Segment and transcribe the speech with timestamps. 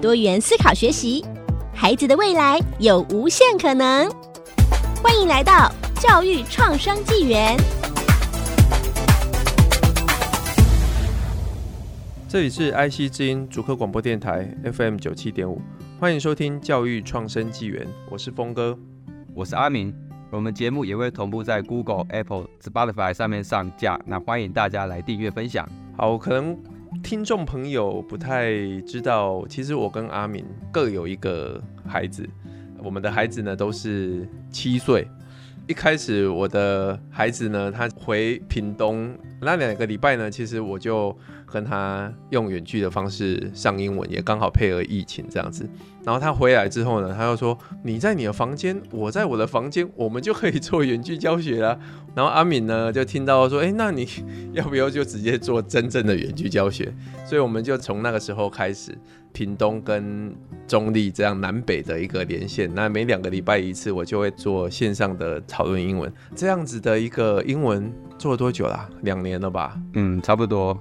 [0.00, 1.24] 多元思考学习，
[1.74, 4.08] 孩子的未来有无限可能。
[5.02, 7.56] 欢迎来到教育创生纪元。
[12.28, 15.60] 这里是 IC 之音竹科广播电台 FM 九七点五，
[15.98, 18.78] 欢迎收听教育创生纪元，我是峰哥，
[19.34, 19.92] 我是阿明。
[20.30, 25.68] 我们节目也会同步在 Google、Apple、Spotify 上面上架，那欢迎大家来订阅分享。
[25.96, 26.56] 好，可能
[27.02, 28.52] 听众朋友不太
[28.86, 32.28] 知道，其实我跟阿敏各有一个孩子，
[32.82, 35.06] 我们的孩子呢都是七岁。
[35.66, 41.16] 一开始我的孩子呢，他回屏东那两个礼拜呢，其实我就。
[41.50, 45.68] 跟他用远距的方式上英文，也刚好配合疫情这样子。
[46.04, 51.78] 然后他回来之后呢，他又说：“你在你的房间，我在我的房间，我们就可以做远距教学了。”
[52.14, 54.08] 然后阿敏呢就听到说：“哎，那你
[54.52, 56.92] 要不要就直接做真正的远距教学？”
[57.26, 58.96] 所以我们就从那个时候开始，
[59.32, 60.34] 屏东跟
[60.66, 62.72] 中立这样南北的一个连线。
[62.74, 67.92] 那每两个礼拜一次，我就会做线上的讨论英文，这样子的一个英文。
[68.18, 68.90] 做了多久啦？
[69.02, 69.80] 两年了吧？
[69.94, 70.76] 嗯，差不多。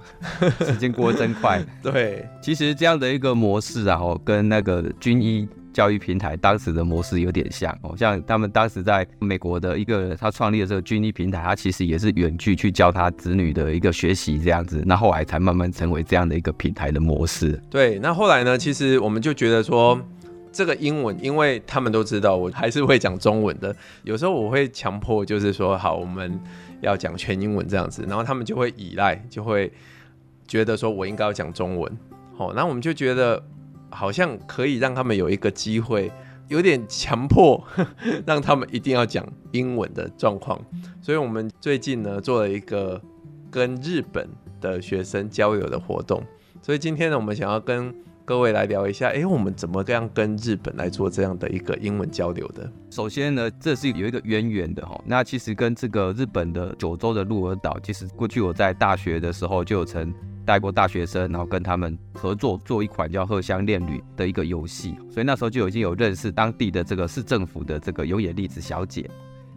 [0.65, 1.63] 时间过得真快。
[1.81, 7.95] 对，其实这样的一个模式啊，哦，跟那个军医教育平台当时的模式有点像哦。
[7.97, 14.81] 像他们当时在美国的一个他创立的这个军医平台，他其实也是远距去教他子女的一个学习这样子。
[14.85, 17.59] 那后来才慢慢成为这样的一个平台的模式。
[17.69, 18.57] 对，那后来呢？
[18.57, 19.99] 其实我们就觉得说，
[20.51, 23.75] 这个英文，因为他们都知道我还是会讲中文的。
[24.03, 26.39] 有时候我会强迫，就是说，好，我们。
[26.81, 29.73] 要讲全英文这样子，然后他们就会依赖，就会
[30.47, 31.97] 觉得说我应该要讲中文，
[32.35, 33.43] 好，那我们就觉得
[33.89, 36.11] 好像可以让他们有一个机会，
[36.47, 37.63] 有点强迫
[38.25, 40.59] 让他们一定要讲英文的状况，
[41.01, 43.01] 所以我们最近呢做了一个
[43.51, 44.27] 跟日本
[44.61, 46.23] 的学生交流的活动，
[46.61, 47.93] 所以今天呢我们想要跟。
[48.27, 52.69] 各位来聊一下，哎、我们怎么样跟日本来做这样的一个英文交流的？
[52.89, 55.01] 首先呢，这是有一个渊源的哈。
[55.05, 60.13] 那其实跟这个日本的九州的鹿儿岛，其实过去我在大学的时候就有曾
[60.47, 69.09] 带过大学生，然后跟他们合作做一款叫《荷香恋旅》的一个游戏，所以那时候就已经有认识当地的这个市政府的这个有野粒子小姐。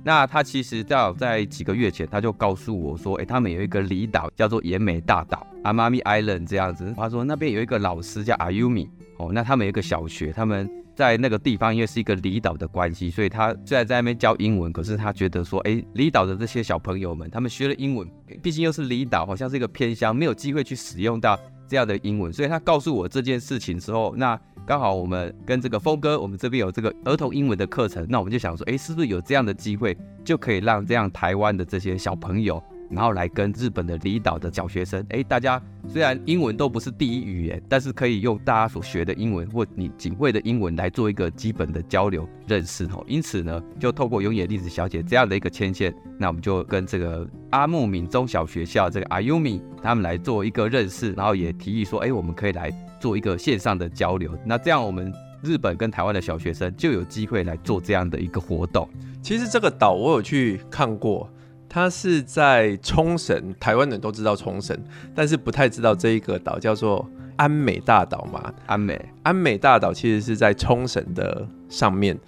[0.03, 6.93] 那她其实在在几个月前，她就告诉我说，哎，他们有一个离岛叫做野美大岛阿妈咪 Island 这样子。
[6.97, 10.69] 她说那边有一个老师叫阿尤米哦，那他们有一个小学，他们
[11.01, 18.07] 在那个地方因为是一个离岛的关系，所以他虽然在那边教英文，可是他觉得说，哎，离岛的这些小朋友们，他们学了英文，
[18.43, 24.39] 毕竟又是离岛，好像是一个偏乡，没有机会去使用到这样的英文，所以他告诉我这件事情之后，那。
[24.67, 32.63] 刚好我们跟这个峰哥，我们这边有这个儿童英文的课程，那我们就想说，哎，是不是有这样的机会，就可以让这样台湾的这些小朋友。
[32.91, 43.05] 然后来跟日本的离岛的小学生，哎，大家虽然英文都不是第一语言，但是可以用大家所学的英文或你仅会的英文来做一个基本的交流认识哦。
[43.07, 54.37] 因此呢，就透过永野丽子小姐这样的一个牵线，那我们就跟这个阿木敏中小学校这个阿优米他们来做一个认识，然后也提议说，哎，我们可以来做一个线上的交流。
[54.45, 55.13] 那这样我们
[55.43, 58.89] 日本跟台湾的小学生就有机会来做这样的一个活动。
[59.23, 61.31] 其实这个岛我有去看过。
[61.73, 64.77] 它是在冲绳，台湾人都知道冲绳，
[65.15, 68.53] 但是不太知道这一个岛叫做安美大岛嘛。
[68.67, 72.19] 安美，安美大岛其实是在冲绳的上面，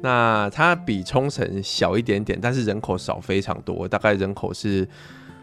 [0.00, 4.86] 那它比冲绳小一点点，但是人口少非常多，大概人口是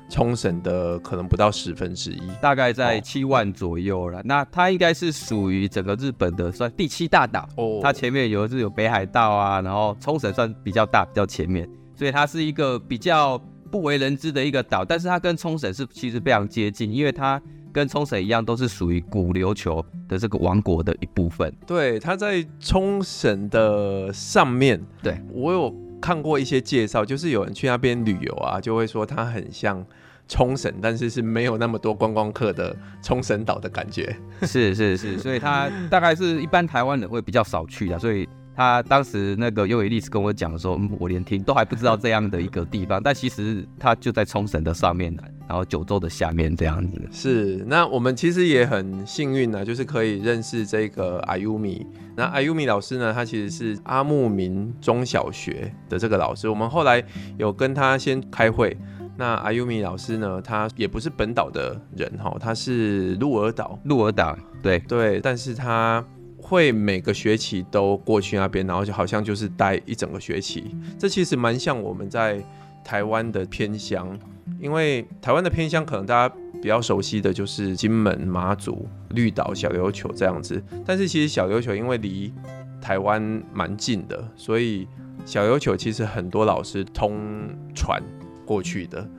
[0.10, 4.20] 冲绳的可能不到十分之一，大概在七万左右了。
[4.20, 7.81] 哦、那它应该是属于整个日本的算第七大岛哦。
[7.84, 11.68] 它前面有是有北海道啊，然后冲绳算比较大，比较前面。
[12.04, 13.42] 所以它是一个比较
[13.72, 17.42] 不为人知的一个岛，但是它跟冲绳是其实非常接近，因为它
[17.72, 21.50] 跟冲绳一样，都是属于古琉球的这个王国的一部分。
[21.66, 24.86] 对，它在冲绳的上面。
[25.02, 29.82] 对，我有看过一些介绍，就是有人去那边旅游啊，就会说它很像
[30.28, 34.14] 冲绳，但是是没有那么多观光客的冲绳岛的感觉。
[34.44, 38.28] 是是是，所以它大概是一般台湾人会比较少去的，所以。
[38.56, 45.16] 他当时那个优野历史跟我讲说，嗯，我连听都还不知道这样的一个地方，但其实他就在冲绳的上面，
[45.48, 47.02] 然后九州的下面这样子。
[47.12, 51.86] 是，那我们其实也很幸运呢，就是可以认识这个阿优米。
[52.16, 56.48] 那阿优米老师呢，他其实是阿木民中小学的这个老师。
[56.48, 57.04] 我们后来
[57.38, 58.78] 有跟他先开会。
[59.18, 63.80] 那阿优米老师呢，他也不是本岛的人哈，他是鹿儿岛。
[63.84, 66.06] 鹿儿岛，对对，但是他。
[66.54, 70.76] 会每个学期都过去那边，然后就好像就是待一整个学期。
[71.00, 72.40] 这其实蛮像我们在
[72.84, 74.16] 台湾的偏乡，
[74.60, 80.64] 因为台湾的偏乡可能大家比较熟悉的就是金门、马祖、绿岛、小琉球这样子。
[80.86, 82.32] 但是其实小琉球因为离
[82.80, 84.88] 台湾蛮近的，所以
[85.26, 88.00] 小琉球其实很多老师通船
[88.46, 89.10] 过去的。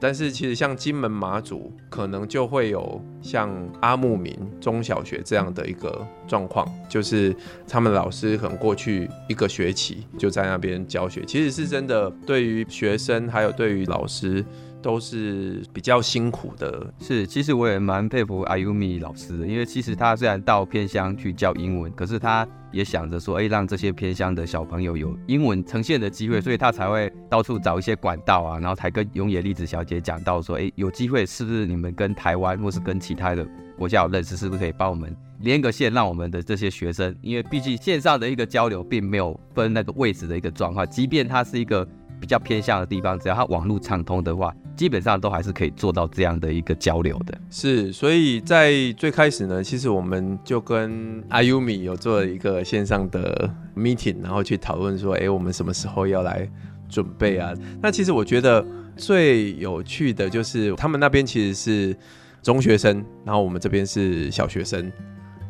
[0.00, 3.50] 但是其实像金门马祖，可能就会有像
[3.80, 7.34] 阿木民中小学这样的一个状况，就是
[7.66, 14.44] 他们老师可能过去一个学期就在那边教学，其实是真的对于学生还有对于老师
[14.86, 16.94] 都是比较辛苦的。
[17.00, 22.46] 是，其实我也蛮佩服阿优米老师的，因为其实他虽然到偏乡去教英文，可是他。
[22.72, 33.46] 也想着说，哎，让这些偏乡的小朋友有英文呈现的机会，所以他才会到处找一些管道啊，然后才跟永野粒子小姐讲到说，哎，有机会是不是你们跟台湾或是跟其他的
[33.78, 41.86] 国家有认识，是不是可以帮我们连个线，让我们的这些学生，因为毕竟线上的一个交流并没有分那个位置的一个状况，即便它是一个。
[42.20, 47.38] 比较偏向的地方，只要它网络畅通的话，基本上都还是可以做到这样的一个交流的。
[47.50, 56.48] 是，所以在最开始呢，其实我们就跟阿优米有做了一个线上的 meeting，然后去讨论说，哎、我们什么时候要来
[56.88, 57.52] 准备啊？
[57.82, 58.64] 那其实我觉得
[58.96, 61.96] 最有趣的就是他们那边其实是
[62.42, 64.90] 中学生，然后我们这边是小学生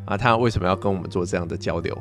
[0.05, 1.97] 啊，他为什么要跟我们做这样的交流？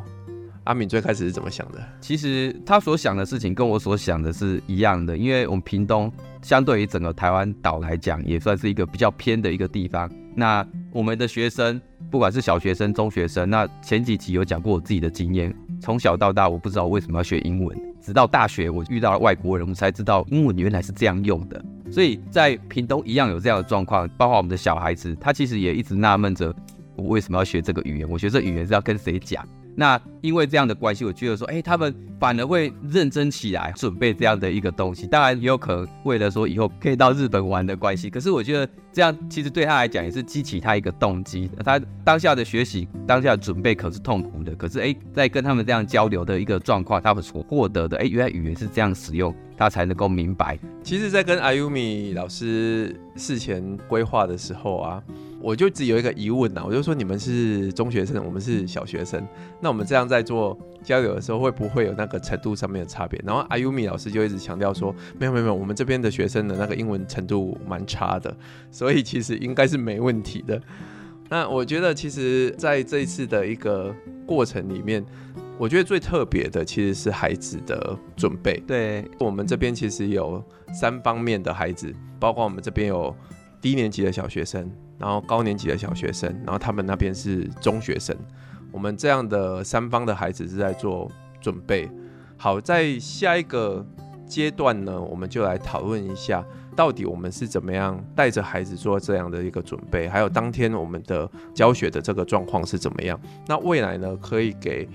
[0.67, 1.81] 阿敏最开始是怎么想的？
[2.01, 10.11] 其实他所想的事情跟我所想的是一样的，因为我们屏东相对于整个台湾岛来讲，也算是一个比较偏的一个地方。
[10.35, 11.81] 那我们的学生，
[12.11, 21.65] 不管是小学生、中学生，那前几集有讲过我自己的经验，从小到大我不知道我为什么要学英文，直到大学我遇到了外国人，我才知道英文原来是这样用的。
[21.93, 26.53] 所以在屏东一样有这样的状况，包括我们的小孩子，他其实也一直纳闷着，
[26.97, 28.11] 我为什么要学这个语言？
[28.11, 29.47] 我学这语言是要跟谁讲？
[29.79, 35.07] 那因为这样的关系，我觉得说，哎、他们反而会认真起来准备这样的一个东西。
[35.07, 38.09] 当然也有可能为了说以后可以到日本玩的关系。
[38.09, 41.51] 可是我觉得这样其实对他来讲也是激起他一个动机。
[41.63, 44.55] 他当下的学习、当下准备可是痛苦的。
[44.55, 50.59] 可是哎、在跟他们这样交流的一个状况，他们所获得的，哎、原来语言是这样使用，他才能够明白。
[50.83, 55.03] 其实，在跟阿优米老师事前规划的时候啊。
[55.41, 59.25] 我就只有一个疑问呐，我就说你们是中学生，我们是小学生，
[59.61, 63.21] 那我们这样在做交流的时候，会不会有那个程度上面的差别？
[63.25, 68.35] 然后阿优米老师就一直强调说，没有没有没有，我们这边的学生的那个英文程度蛮差的，
[68.71, 70.61] 所以其实应该是没问题的。
[71.29, 73.95] 那我觉得其实在这一次的一个
[74.25, 75.05] 过程里面，
[75.59, 78.63] 我觉得最特别的其实是孩子的准备。
[78.67, 80.43] 对，我们这边其实有
[80.73, 83.15] 三方面的孩子，包括我们这边有
[83.61, 84.71] 低年级的小学生。
[84.99, 88.17] 然后高年级的小学生，然后他们那边是中学生，
[88.73, 91.11] 我们这样的三方的孩子是在做
[91.41, 91.89] 准备。
[92.37, 93.85] 好，在下一个
[94.27, 96.45] 阶段呢，我们就来讨论一下，
[96.75, 103.19] 到底我们是怎么样带着孩子做这样的一个准备，还有当天我们的教学的这个状况是怎么样。
[103.47, 104.89] 那未来呢，可以给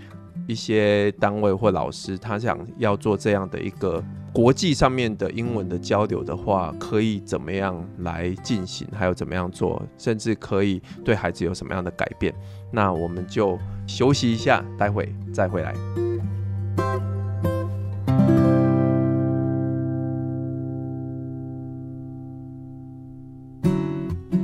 [0.48, 4.04] 一些单位或老师，他想要做这样的一个。
[4.34, 8.88] 国际上面的英文的交流的话，可以怎么样来进行？
[8.94, 9.86] 还有怎么样做？
[9.98, 12.34] 甚至可以对孩子有什么样的改变？
[12.72, 15.76] 那我们就休息一下，待会再回来。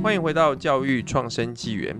[0.02, 1.96] 欢迎回到教育创生纪元。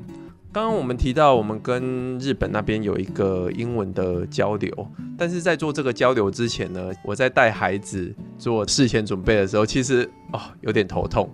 [0.50, 11.30] 刚刚我们提到，我们跟日本那边有一个英文的交流，但是在做这个交流之前呢，我在带孩子做事前准备的时候，其实哦有点头痛，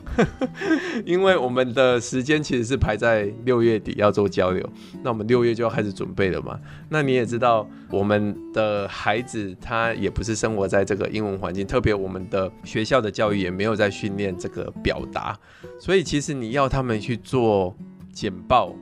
[1.07, 4.69] 因为我们的时间其实是排在六月底要做交流，
[5.03, 6.59] 那我们六月就要开始准备了嘛。
[6.89, 15.39] 那你也知道，我们的孩子他也不是生活在这个英文环境，特别我们的学校的教育也没有在训练这个表达，
[15.79, 17.75] 所以其实你要他们去做
[18.13, 18.75] 简报。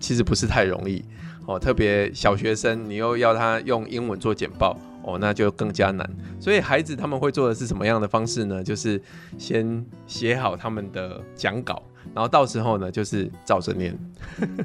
[0.00, 1.04] 其实不是太容易
[1.46, 6.08] 哦，特别小学生，你又要他用英文做简报哦，那就更加难。
[6.40, 8.64] 所以孩子他们会做的是什么样的方式呢？
[8.64, 9.00] 就是
[9.38, 11.82] 先写好他们的讲稿，
[12.14, 13.96] 然后到时候呢，就是照着念。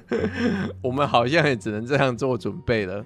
[0.82, 3.04] 我们好像也只能这样做准备了。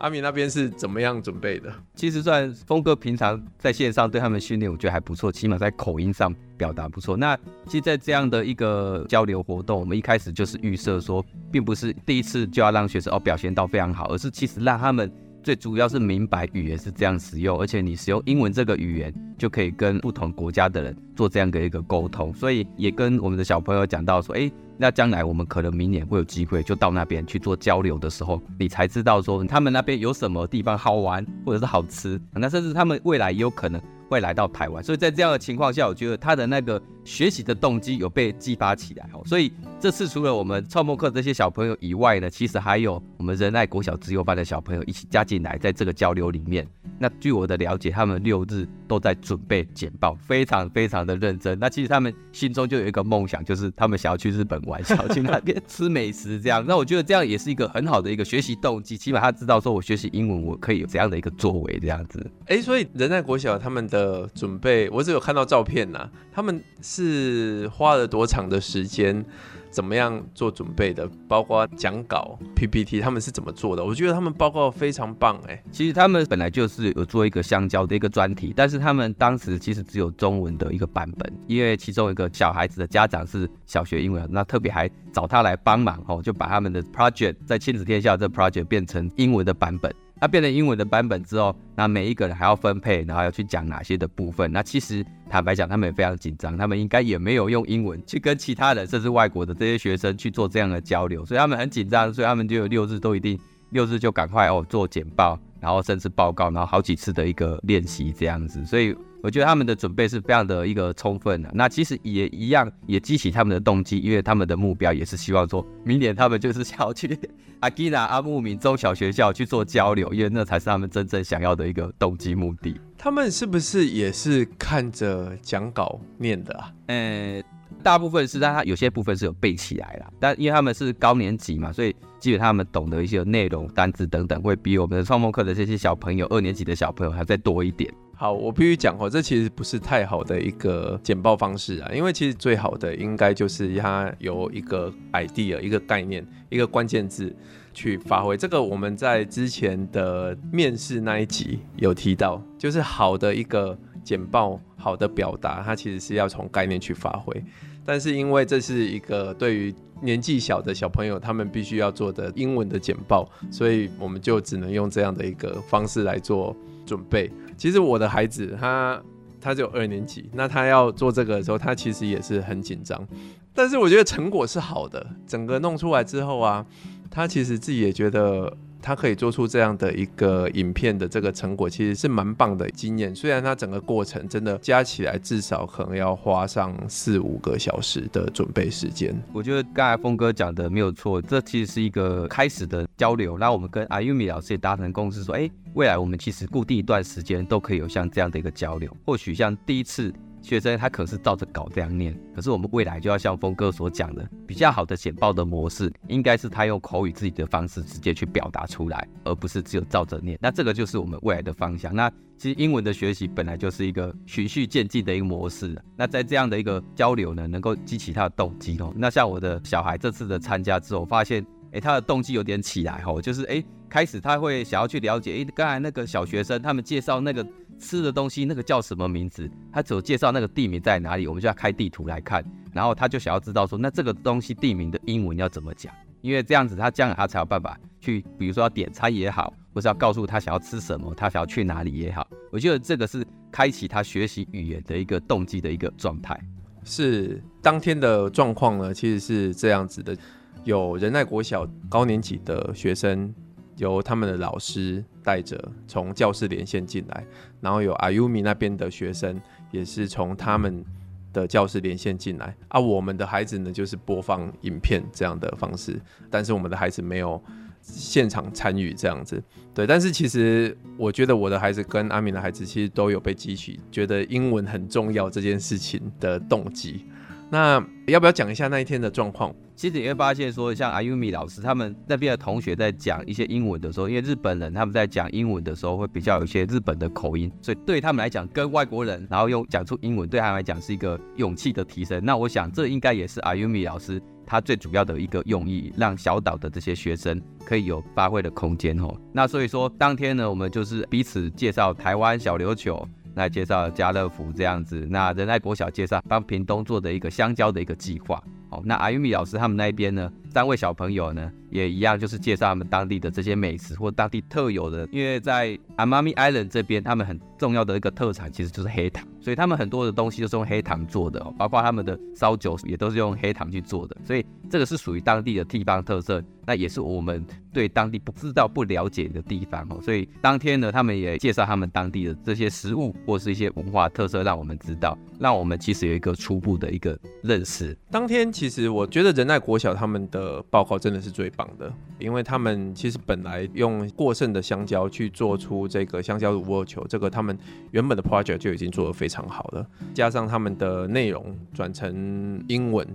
[0.00, 1.72] 阿米那边是怎么样准备的？
[1.94, 7.16] 其实算峰哥平常在线上对他们训练，我觉得还不错，起码在口音上表达不错。
[7.16, 15.10] 那其实，在这样的一个交流活动，我们一开始就是预设说，并不是第一次就要让学生哦表现到非常好，而是其实让他们。
[15.42, 33.80] 最主要是明白语言是这样使用，而且你使用英文这个语言就可以跟不同国家的人做这样的一个沟通，所以也跟我们的小朋友讲到说，诶，那将来我们可能明年会有机会就到那边去做交流的时候，你才知道说他们那边有什么地方好玩或者是好吃，那甚至他们未来也有可能。
[34.10, 39.22] 会来到台湾，所以在这样的情况下，我觉得他的那个学习的动机有被激发起来哦。
[39.24, 46.66] 所以这次除了我们创梦课这些小朋友以外呢，其实还有我们仁爱国小自由班的小朋友一起加进来，在这个交流里面。
[46.98, 51.58] 那据我的了解，他们六日都在准备简报，非常非常的认真。
[51.58, 56.62] 那其实他们心中就有一个梦想，就是他们想要去日本玩，想要去那边吃美食这样。
[56.66, 62.30] 那我觉得这样也是一个很好的一个学习动机，起码他知道说我学习英文，我可以有这样的一个作为这样子。
[62.46, 69.24] 哎，所以仁爱国小他们的准备，我只有看到照片呐、他们是是花了多长的时间？
[69.70, 71.08] 怎么样做准备的？
[71.28, 73.84] 包括讲稿、PPT，他们是怎么做的？
[73.84, 75.62] 我觉得他们报告非常棒哎。
[75.70, 89.94] 其实他们本来就是有做一个香蕉的一个专题，但是他们当时其实只有中文的一个版本，因为其中一个小孩子的家长是小学英文，那特别还找他来帮忙哦，就把他们的 project 在亲子天下这 project 变成英文的版本。
[90.20, 94.52] 它变成英文的版本之后，那每一个人还要分配，然后要去讲哪些的部分。
[94.52, 103.38] 那其实坦白讲，他们也非常紧张，他们应该也没有用英文去跟其他人，甚至外国的这些学生去做这样的交流，所以他们很紧张，所以他们就有六日都一定
[103.70, 108.94] 六日就赶快哦做简报，然后甚至报告，然后好几次的一个练习这样子，所以。
[109.22, 117.18] 我觉得他们的准备是非常的一个充分的，那其实也一样，也激起他们的动机，因为他们的目标也是希望说，明年他们就是想要去
[117.60, 122.80] 阿基纳阿木敏中小学校去做交流，因为那才是他们真正想要的一个动机目的。
[122.96, 126.72] 他们是不是也是看着讲稿念的啊？
[126.86, 127.42] 呃，
[127.82, 137.92] 大部分是，但他有些部分是有背起来了，但因为他们是高年级嘛，所以基本他们懂得一些内容、单字等等，会比我们的创梦课的这些小朋友，二年级的小朋友还再多一点。
[138.20, 147.34] 好，我必须讲哦，这其实不是太好的一个简报方式啊，因为其实最好的应该就是它有一个 idea、一个概念、一个关键字
[147.72, 148.36] 去发挥。
[148.36, 153.74] 这个我们在之前的面试那一集有提到，就是好的一个
[154.04, 157.42] 简报、好的表达，它其实是要从概念去发挥。
[157.86, 167.30] 但是因为这是一个对于年纪小的小朋友，他们必须要做的英文的简报，所以我们就只能用这样的一个方式来做准备。
[167.60, 168.98] 其实我的孩子他
[169.38, 173.06] 他只有二年级，那他要做这个的时候，他其实也是很紧张。
[173.52, 176.64] 但是我觉得成果是好的，整个弄出来之后啊，
[177.10, 178.56] 他其实自己也觉得。
[178.82, 183.14] 他可以做出这样的一个影片的这个成果，其实是蛮棒的经验。
[183.14, 189.14] 虽然他整个过程真的加起来至少可能要花上四五个小时的准备时间。
[189.32, 193.38] 我觉得刚才峰哥讲的没有错，这其实是一个开始的交流。
[193.38, 198.94] 那我们跟阿玉米老师也达成共识，说，哎，未来我们其实固定一段时间都可以有像这样的一个交流。
[199.04, 200.12] 或许像第一次。
[200.42, 210.38] 学生他可是照着稿这样念，可是我们未来就要像峰哥所讲的，比较好的简报的模式，应该是他用口语自己的方式直接去表达出来，而不是只有照着念。
[210.40, 211.94] 那这个就是我们未来的方向。
[211.94, 215.76] 那其实英文的学习本来就是一个循序渐进的一个模式。
[215.94, 218.92] 那在这样的一个交流呢，能够激起他的动机哦。
[218.96, 227.46] 那像我的小孩这次的参加之后，发现，诶，他的动机有点起来吼，就是诶，开始他会想要去了解，诶，刚才那个小学生他们介绍那个。
[227.80, 229.50] 吃的东西那个叫什么名字？
[229.72, 232.44] 他只有介绍那个地名在哪里，我们就要开地图来看。
[232.72, 235.92] 然后他就想要知道说，那这个东西地名的英文要怎么讲？
[236.20, 242.28] 因为这样子他将来他才有办法去，比如说要点餐也好，或是要告诉他想要吃什么，他想要去哪里也好。
[242.52, 246.38] 我觉得这个是开启他学习语言的一个动机的一个状态。
[246.84, 250.16] 是当天的状况呢，其实是这样子的：
[250.64, 253.34] 有仁爱国小高年级的学生。
[253.80, 255.58] 由他们的老师带着
[255.88, 257.24] 从教室连线进来，
[257.62, 260.84] 然后有阿优米那边的学生也是从他们
[261.32, 262.78] 的教室连线进来啊。
[262.78, 265.98] 我们的孩子呢，就是播放影片这样的方式，
[266.30, 267.42] 但是我们的孩子没有
[267.80, 269.42] 现场参与这样子。
[269.72, 277.06] 对，但是其实我觉得我的孩子跟阿明的孩子其实都有被激起觉得英文很重要这件事情的动机。
[277.48, 279.54] 那要不要讲一下那一天的状况？
[279.80, 292.22] 其实你会发现说，像阿优米老师他们那边的同学在讲一些英文的时候，因为日本人他们在讲英文的时候会比较有一些日本的口音，所以对他们来讲，跟外国人然后用讲出英文，对他们来讲是一个勇气的提升。
[292.22, 294.20] 那我想这应该也是阿优米老师。
[294.46, 299.16] 他最主要的一个用意，让小岛的这些学生可以有发挥的空间哦。
[299.32, 308.38] 那所以说，当天呢，我们就是彼此介绍台湾小琉球，那介绍家乐福这样子，那仁爱国小介绍帮屏东做的一个香蕉的一个计划。
[308.70, 330.00] 哦，那阿玉米老师他们那边呢，三位小朋友呢，也一样，就是介绍他们当地的这些美食或当地特有的，因为在 Amami Island 这边，他们很重要的一个特产其实就是黑糖，所以他们很多的东西都是用黑糖做的，哦包括他们的烧酒也都是用黑糖去做的，所以这个是属于当地的地方特色，那也是我们对当地不知道不了解的地方哦。
[330.00, 337.98] 所以当天呢，他们也介绍他们当地的这些食物或是一些文化特色，让我们知道，让我们其实有一个初步的一个认识。
[338.08, 347.58] 当天其实我觉得仁爱国小他们的报告真的是最棒的，因为他们其实本来用过剩的香蕉去做出这个香蕉无肉球，这个他们
[347.90, 353.06] 原本的 project 就已经做得非常好了，加上他们的内容转成英文，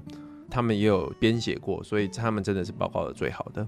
[0.50, 3.66] 他们也有编写过，所以他们真的是报告的最好的。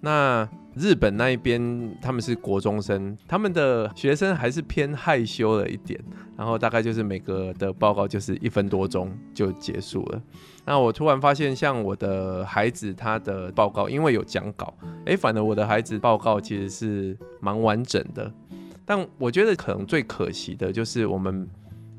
[0.00, 5.98] 那日本那一边，他们是国中生，他们的学生还是偏害羞了一点，
[6.36, 10.22] 然后大概就是每个的报告就是一分多钟就结束了。
[10.66, 14.74] 那我突然发现，像我的孩子他的报告，因为有讲稿，
[15.06, 18.30] 诶，反而我的孩子报告其实是蛮完整的。
[18.84, 21.48] 但我觉得可能最可惜的就是我们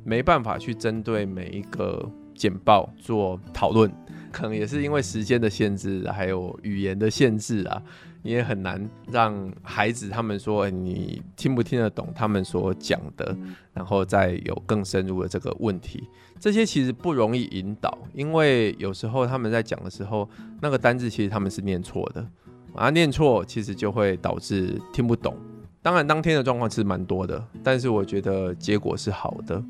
[0.06, 3.92] 没办法去针对每一个简报做讨论。
[4.32, 7.82] 可能也是因为时间的限制，还有语言的限制啊，
[8.22, 13.34] 你也很难让孩子他们说，你听不听得懂他们所讲的，
[13.74, 16.10] 然后再有更深入的这个问题。
[16.38, 22.28] 这些其实不容易引导，因为有时候他们在讲的时候，那个单字其实他们是念错的，
[22.74, 25.38] 啊，念错其实就会导致听不懂。
[25.82, 29.64] 当然当天的状况是蛮多的，但是我觉得结果是好的。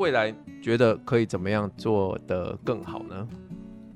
[0.00, 3.28] 未来觉得可以怎么样做得更好呢？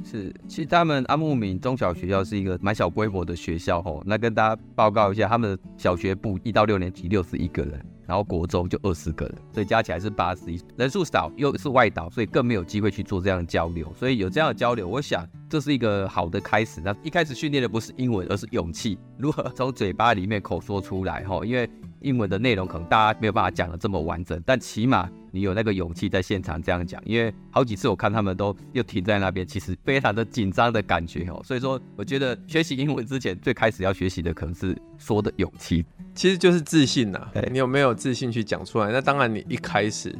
[0.04, 4.02] 是，其实他们阿木敏中小学校是一个蛮小规模的学校吼。
[4.04, 13.90] 那跟大家报告一下，他们的小学部一到六年级六十一个人，然后国中就二十个人，所以加起来是八十一，人数少又是外岛，所以更没有机会去做这样的交流。
[13.94, 16.82] 所以有这样的交流，我想这是一个好的开始。
[16.84, 21.66] 那一开始训练的不是英文，而是勇气，如何从嘴巴里面口说出来哈，因为。
[22.00, 27.02] 英文的内容可能大家没有办法讲得这么完整，但起码你有那个勇气在现场这样讲。
[27.04, 31.42] 因为好几次我看他们都又停在那边，其实非常的紧张的感觉哦。
[31.44, 37.28] 所以说，我觉得学习英文之前最开始要学习的可能是说的勇气，其实就是自信呐。
[37.50, 38.92] 你有没有自信去讲出来？
[38.92, 40.16] 那当然，你一开始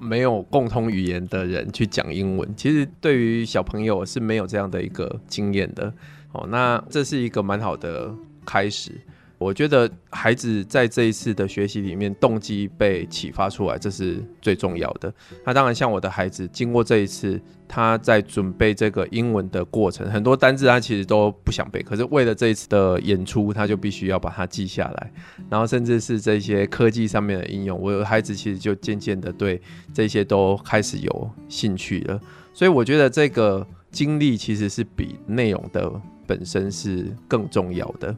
[0.00, 5.92] 没有共通语言的人去讲英文，其实对于小朋友是没有这样的一个经验的。
[6.32, 8.14] 哦，那这是一个蛮好的
[8.46, 8.92] 开始。
[9.42, 15.12] 我觉得孩子在这一次的学习里面，动机被启发出来，这是最重要的。
[15.44, 25.12] 那当然，像我的孩子，经过这一次，他在准备这个英文的过程，很多单字他其实都不想背，可是为了这一次的演出，他就必须要把它记下来。
[25.50, 29.60] 然后，甚至是这些科技上面的应用，我的孩子其实就渐渐的对
[29.92, 32.20] 这些都开始有兴趣了。
[32.54, 35.90] 所以，我觉得这个经历其实是比内容的
[36.26, 38.14] 本身是更重要的。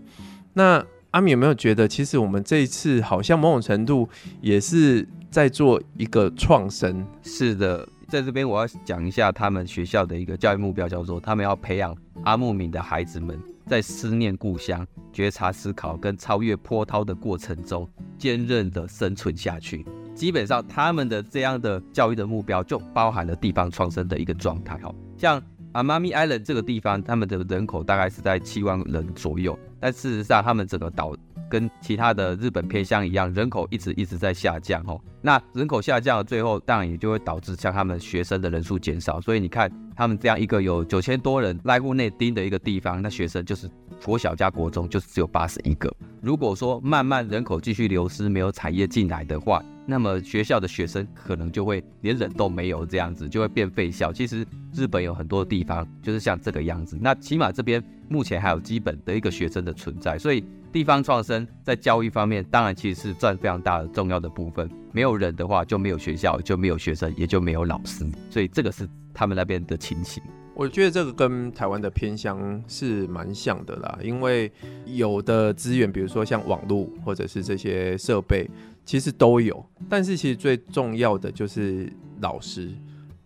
[0.53, 0.85] 那
[1.15, 4.09] 阿米有没有觉得，其实我们这一次好像某种程度
[4.41, 7.07] 也是在做一个创生？
[7.23, 19.87] 是的，在这边我要讲一下他们学校的一个教育目标，叫做他们要培养阿木敏的孩子们在思念故乡、觉察思考跟超越波涛的过程中坚韧的生存下去。
[20.17, 24.77] 基本上，他们的这样的教育的目标就包含了地方创生的一个状态。
[24.83, 25.41] 好像
[25.75, 29.59] 阿妈咪 Island 这个地方，他们的人口大概是在七万人左右。
[29.81, 31.17] 但事实上，他们整个岛
[31.51, 35.01] 跟其他的日本偏乡一样，人口一直一直在下降哦。
[35.21, 39.21] 那人口下降，最后当然也就会导致像他们学生的人数减少。
[39.21, 43.69] 所以你看，他们这样一个有九千多人濑户内町的一个地方，那学生就是
[44.03, 45.95] 国小加国中，就是只有八十一个。
[46.21, 54.13] 如果说慢慢人口继续流失，没有产业进来的话，那么学校的学生可能就会连人都没有，这样子就会变废校。
[54.13, 56.99] 其实日本有很多地方就是像这个样子。
[57.01, 64.69] 那起码这边目前还有基本的一个学生的存在，所以地方创生在教育方面当然其实是占非常大的重要的部分。
[64.93, 68.07] 没有人的话就没有学校，就没有学生，也就没有老师。
[68.31, 70.23] 所以这个是他们那边的情形。
[70.55, 74.51] 我觉得这个跟台湾的偏乡是蛮像的啦，因为
[74.87, 78.49] 有的资源，比如说像网络或者是这些设备，
[78.85, 82.71] 其实都有，但是其实最重要的就是老师，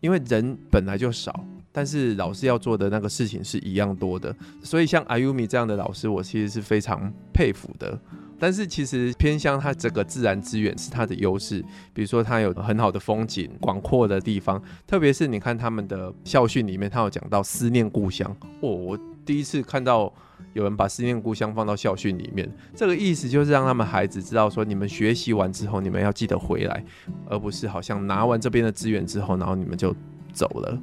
[0.01, 8.01] 因为人本来就少，但是老师要做的那个事情是一样多的，所以像阿优米这样的老师，我其实是非常佩服的。
[8.39, 11.61] 但是其实偏乡它这个自然资源是它的优势，
[11.93, 18.35] 比如说它有很好的风景、广阔的地方，特别是你看他们的校训里面，它有讲到思念故乡。
[18.61, 20.13] 哦，我第一次看到
[20.55, 26.85] 有人把思念故乡放到校训里面，这个意思就是让他们孩子知道说，你们学习完之后，你们要记得回来，
[27.29, 29.95] 而不是好像拿完这边的资源之后，然后你们就
[30.33, 30.81] 走了。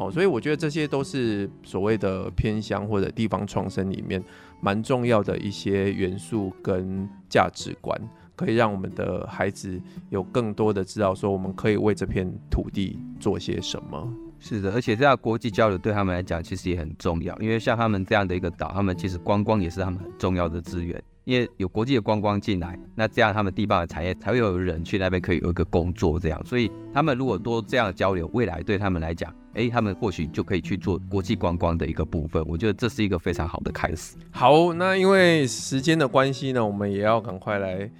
[0.00, 4.22] 哦，所以我觉得这些都是所谓的偏乡或者地方创生里面
[4.62, 8.00] 蛮重要的一些元素跟价值观，
[8.34, 14.10] 可以让我们的孩子有更多的知道说，我们可以为这片土地做些什么。
[14.38, 21.02] 是的，而且这样国际交流对他们来讲其实也很重要，因为像他们这样的一个岛，他们其实观光也是他们很重要的资源。
[21.24, 32.42] 因为有国际的观光进来，那这样他们地方的产业才会有人去那边可以有一个工作，这样，所以他们如果多这样的交流，未来对他们来讲，哎，他们或许就可以去做国际观光的一个部分。
[32.46, 34.16] 我觉得这是一个非常好的开始。
[34.30, 37.90] 好，那因为时间的关系呢，我们也要赶快来。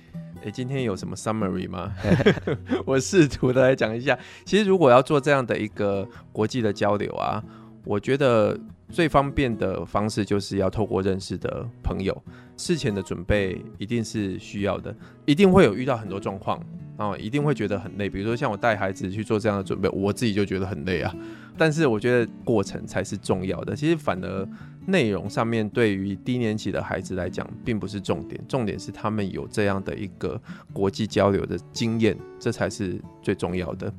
[0.42, 1.92] 哎，今天有什么 summary 吗？
[2.86, 4.18] 我试图的来讲一下。
[4.44, 7.42] 其实如果要做这样的一个国际的交流啊，
[7.84, 8.58] 我觉得。
[8.92, 12.24] 最方便的方式就是要透过认识的朋友，
[12.56, 14.92] 事前的准备一定是需要的，
[15.24, 16.60] 一定会有遇到很多状况，
[17.08, 18.08] 啊一定会觉得很累。
[18.08, 21.14] 比如说像我带孩子去做这样的准备，我自己就觉得很累啊。
[21.56, 23.74] 但是我觉得过程才是重要的。
[23.74, 24.48] 其实反而
[24.86, 30.40] 内容上面对于低年级的孩子来讲，并不是重点，重点是他们有这样的一个
[30.72, 33.92] 国际交流的经验，这才是最重要的。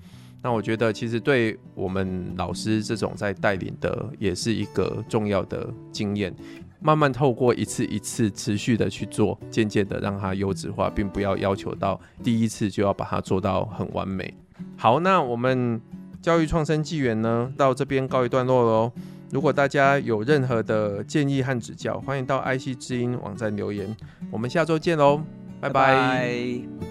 [0.44, 6.34] 那我觉得，其实对我们老师这种在带领的，也是一个重要的经验。
[6.82, 14.34] 慢慢透过一次一次持续的去做，渐渐的让它优质化，并不要要求到第一次就要把它做到很完美。
[14.76, 15.80] 好，那我们
[16.22, 18.92] 教育创生纪元呢，到这边告一段落喽。
[19.30, 23.96] 如果大家有任何的建议和指教，欢迎到 IC 之音网站留言。
[24.30, 25.22] 我们下周见喽，
[25.62, 25.72] 拜拜。
[25.72, 26.08] 拜
[26.82, 26.91] 拜。